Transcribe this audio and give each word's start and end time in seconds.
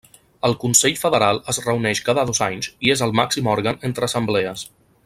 El 0.47 0.55
Consell 0.63 0.95
Federal 1.01 1.41
es 1.53 1.59
reuneix 1.65 2.01
cada 2.09 2.25
dos 2.31 2.43
anys 2.49 2.71
i 2.89 2.95
és 2.97 3.05
el 3.09 3.17
màxim 3.23 3.53
òrgan 3.57 3.81
entre 3.91 4.11
assemblees. 4.11 4.69